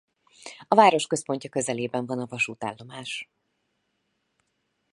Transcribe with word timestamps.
A 0.67 0.75
város 0.75 1.07
központja 1.07 1.49
közelében 1.49 2.05
van 2.05 2.19
a 2.19 2.25
vasútállomás. 2.25 3.29